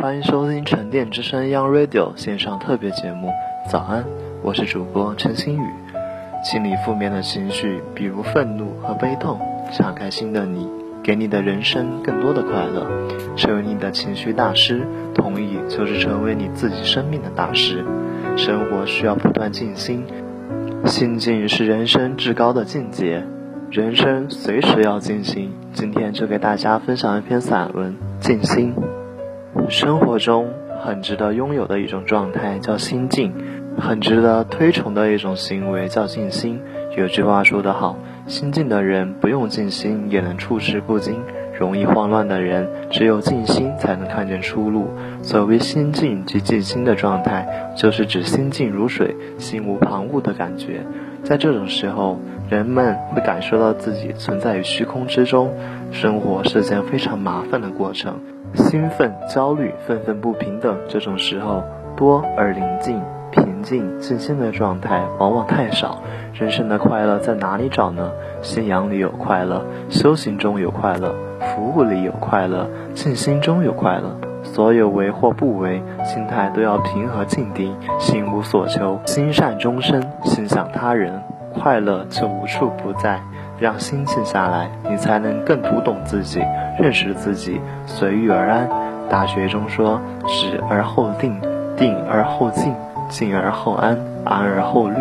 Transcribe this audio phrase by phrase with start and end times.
[0.00, 3.32] 欢迎收听沉淀之声 Young Radio 线上特别节目。
[3.68, 4.04] 早安，
[4.42, 5.66] 我是主播陈新宇。
[6.44, 9.40] 清理负面的情绪，比如愤怒和悲痛，
[9.72, 10.70] 敞开心的你，
[11.02, 12.86] 给你的人生更多的快乐。
[13.34, 17.84] 成为你的情绪大师，同意就是成为你自己生命的大师。
[18.36, 20.04] 生活需要不断静心，
[20.84, 23.24] 心境是人生至高的境界。
[23.72, 25.50] 人生随时要静心。
[25.72, 28.72] 今天就给大家分享一篇散文《静心》。
[29.68, 33.32] 生活中很值得拥有的一种状态叫心静，
[33.78, 36.60] 很值得推崇的一种行为叫静心。
[36.96, 41.20] 有句话说得好：心静的人不用静心也能处事不惊。
[41.58, 44.90] 容易慌乱的人，只有静心才能看见出路。
[45.22, 50.82] 所谓心静及静心的状态，就是指心静如水，心无旁骛的感觉。
[51.24, 55.52] 在这种时候，人们会感受到自己存在于虚空之中。
[55.90, 58.20] 生活是件非常麻烦的过程，
[58.54, 60.76] 兴奋、焦虑、愤愤不平等。
[60.88, 61.62] 这种时候，
[61.96, 66.02] 多而宁静、平静、静心的状态往往太少。
[66.32, 68.10] 人生的快乐在哪里找呢？
[68.42, 71.14] 信仰里有快乐，修行中有快乐。
[71.40, 74.16] 服务里有快乐，静心中有快乐。
[74.44, 81.20] 所有为或不为，心态都要平和静定，心无所求，心善终身，心想他人，
[81.52, 83.20] 快乐就无处不在。
[83.60, 86.40] 让心静下来，你才能更读懂自己，
[86.78, 88.68] 认识自己，随遇而安。
[89.08, 91.40] 大学中说：止而后定，
[91.76, 92.74] 定而后静，
[93.08, 94.96] 静而后安，安而后虑，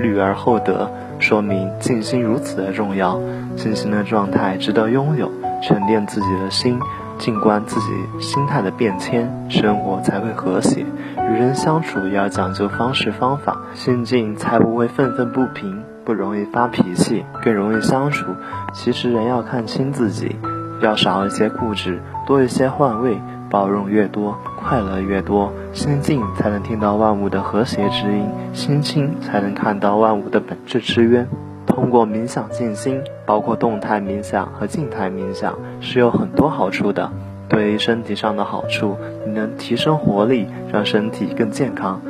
[0.00, 0.90] 虑而后得。
[1.18, 3.20] 说明静心如此的重要，
[3.54, 5.30] 静心的状态值得拥有。
[5.62, 6.80] 沉淀自己的心，
[7.18, 7.86] 静观自己
[8.18, 10.86] 心态的变迁，生活才会和谐。
[11.18, 18.34] 与人相处要讲究方式方法，心静才不会愤愤不平，不容易发脾气，更容易相处。
[18.72, 20.34] 其实人要看清自己，
[20.82, 23.16] 要少一些固执，多一些换位，
[23.48, 25.52] 包容越多，快乐越多。
[25.72, 31.28] 心静才能听到万物的和谐之音，心清才能看到万物的本质之渊。
[31.64, 37.08] 通过冥想静心，包括动态冥想和静态冥想，是有很多好处的。
[37.48, 42.02] 对于身体上的好处，你能提升活力，让身体更健康。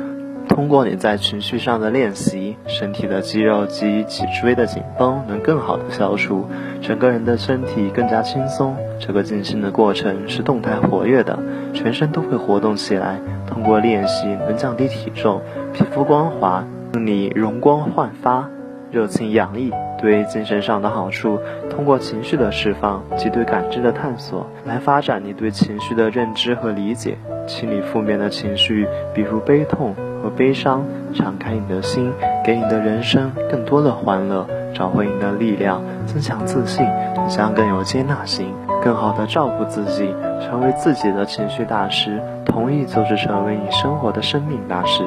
[0.61, 6.45] 通过你在情绪上的练习，身体的肌肉及脊椎的紧绷能更好的消除，
[6.83, 8.75] 整个人的身体更加轻松。
[8.99, 11.39] 这个静心的过程是动态活跃的，
[11.73, 13.19] 全身都会活动起来。
[13.47, 15.41] 通过练习能降低体重，
[15.73, 16.63] 皮肤光滑，
[16.93, 18.47] 令你容光焕发。
[18.91, 21.39] 热情洋溢，对精神上的好处，
[21.71, 27.17] 通过情绪的释放及对感知的探索，来发展你对情绪的认知和理解，
[27.47, 28.85] 清理负面的情绪，
[29.15, 32.11] 比如悲痛和悲伤，敞开你的心，
[32.43, 45.03] 给你的人生更多的欢乐，找回你的力量，增强自信，你将更有接纳心，更好的照顾自己，成为自己的情绪大师，同意就是成为你生活的生命大师。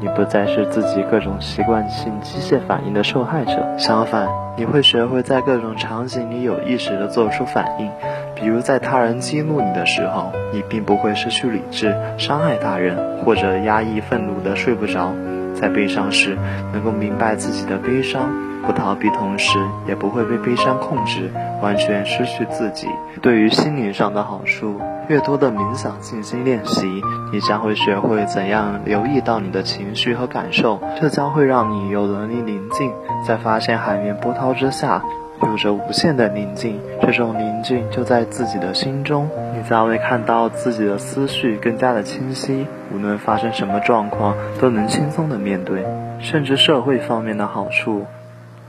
[0.00, 7.90] 你不再是自己各种习惯性机械反应的受害者，相反，你会学会在各种场景里有意识地做出反应。
[8.36, 15.12] 比如在他人激怒你的时候，你并不会失去理智伤害他人，或者压抑愤怒的睡不着。
[15.56, 16.36] 在悲伤时，
[16.72, 18.30] 能够明白自己的悲伤，
[18.64, 22.86] 不逃避，同时也不会被悲伤控制，完全失去自己。
[23.20, 24.80] 对于心理上的好处。
[25.08, 27.02] 越多的冥想静心练习，
[27.32, 32.92] 你将会学会怎样留意到你的情绪和感受，这将会让你有能力宁静，
[33.26, 35.02] 在发现海面波涛之下，
[35.42, 36.78] 有着无限的宁静。
[37.00, 45.86] 这种宁静就在自己的心中，你将会看到自己的思绪更加的清晰，无论发生什么状况都能轻松的面对。
[46.20, 48.04] 甚至社会方面的好处，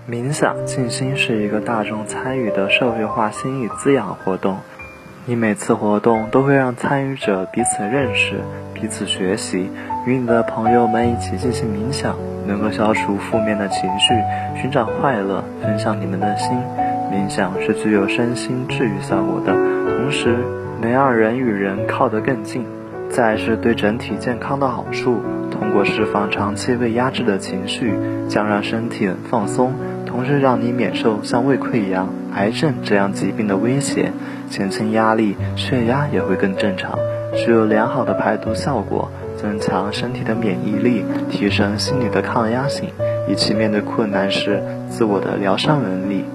[0.10, 4.58] 冥想静心是一个大众参与的社会化心理滋养活动。
[5.30, 8.42] 你每次活动都会让参与者彼此认识、
[8.74, 9.70] 彼此学习，
[10.08, 12.16] 与你的朋友们一起进行冥想，
[12.48, 14.12] 能够消除负面的情绪，
[14.60, 16.58] 寻找快乐，分享你们的心。
[17.14, 20.36] 冥想是具有身心治愈效果的，同时
[20.81, 22.66] 能让人与人靠得更近。
[23.12, 25.20] 再是对整体健康的好处，
[25.52, 27.94] 通过释放长期被压制的情绪，
[28.28, 29.74] 将让身体放松。
[30.10, 34.12] 同时让你免受像胃溃疡、癌症这样疾病的威胁，
[34.50, 36.98] 减轻压力，血压也会更正常。
[37.36, 42.90] 具有良好的排毒效果，增强身体的免疫力，提升心理的抗压性，
[43.30, 46.26] 以及面对困难时自我的疗伤能力。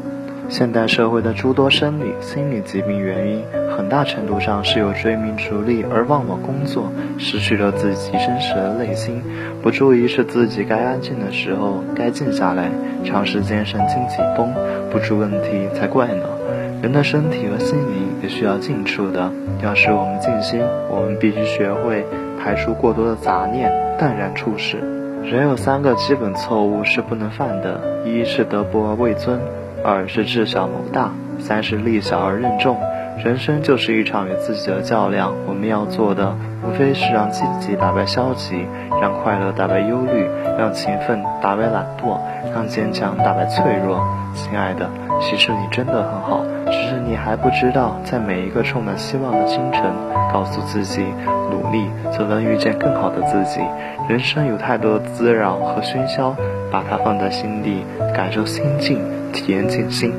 [0.49, 3.43] 现代社会的诸多生理、心理疾病原因，
[3.77, 9.23] 很大程度上是由追名逐利而忘了工作，失去了自己真实的内心，
[9.63, 12.71] 不注意是自己该安静的时候该静下来，
[13.05, 14.55] 长时间神经紧绷，
[14.91, 16.27] 不出问题才怪呢。
[16.83, 19.33] 人的身体和心灵也需要静处的，
[19.63, 20.61] 要使我们静心，
[20.91, 22.05] 我们必须学会
[22.39, 24.77] 排除过多的杂念，淡然处事。
[25.23, 29.41] 人有三个基本错误是不能犯的：一是德薄而位尊。
[29.85, 32.79] 二是智小谋大，三是力小而任重。
[33.23, 36.35] 人生就是一场与自己的较量，我们要做的
[36.67, 38.67] 无非是让积极打败消极，
[39.01, 40.27] 让快乐打败忧虑，
[40.59, 42.19] 让勤奋打败懒惰，
[42.55, 44.03] 让坚强打败脆弱。
[44.35, 44.89] 亲爱的，
[45.21, 49.83] 其实你真的很好，只是你还不知道，在每一个充满希望的清晨，
[50.33, 51.05] 告诉自己，
[51.53, 53.61] 努力就能遇见更好的自己。
[54.09, 56.35] 人生有太多的滋扰和喧嚣，
[56.73, 57.85] 把它放在心底，
[58.15, 58.99] 感受心境。
[59.35, 60.13] 体验尽兴，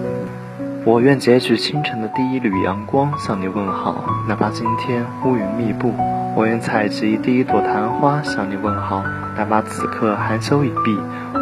[0.84, 5.94] 我愿截取清晨的第一缕阳光向你问好，哪怕今天乌云密布；
[6.36, 9.02] 我愿采集第一朵昙花向你问好，
[9.38, 10.92] 哪怕此刻寒秋已毕；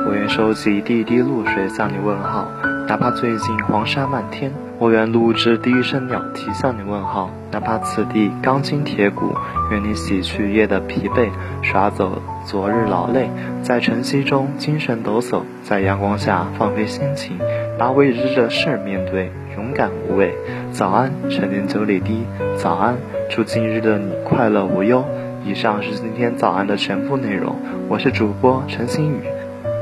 [0.07, 2.47] 我愿收集第一滴露水向你问好，
[2.87, 9.35] 哪怕最近黄沙漫天；我愿录制第一声鸟啼向你问好，哪怕此地钢筋铁骨；
[9.71, 11.31] 愿你洗去夜的疲惫，
[11.63, 13.30] 刷走昨日劳累，
[13.62, 17.38] 在晨曦中精神抖擞，在阳光下放飞心情。
[17.78, 20.34] 把未知的事儿面对，勇敢无畏。
[20.72, 22.25] 早安，沉淀九里堤。
[22.57, 22.95] 早安，
[23.30, 25.04] 祝今日的你快乐无忧。
[25.45, 27.56] 以上是今天早安的全部内容。
[27.90, 29.22] 我是主播陈新宇，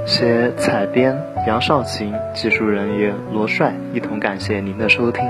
[0.06, 1.18] 写采编
[1.48, 5.26] 杨少琴，技术人员罗帅，一同感谢您的收听。